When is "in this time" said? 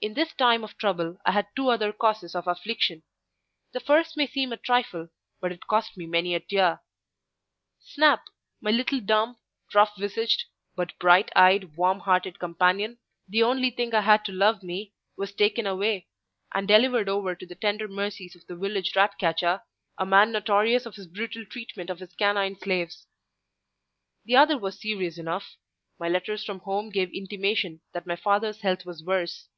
0.00-0.62